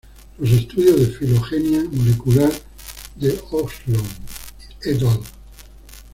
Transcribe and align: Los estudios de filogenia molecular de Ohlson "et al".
Los 0.39 0.49
estudios 0.51 0.99
de 0.99 1.05
filogenia 1.13 1.83
molecular 1.91 2.51
de 3.17 3.39
Ohlson 3.51 4.01
"et 4.83 4.99
al". 5.03 5.19